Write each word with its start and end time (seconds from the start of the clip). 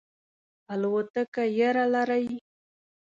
الوتکه 0.73 1.43
یره 1.57 1.85
لرئ؟ 1.93 2.25